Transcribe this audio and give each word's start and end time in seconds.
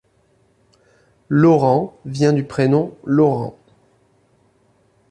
Laurent 1.29 1.95
vient 2.05 2.33
du 2.33 2.43
prénom 2.43 2.97
laurent. 3.03 3.55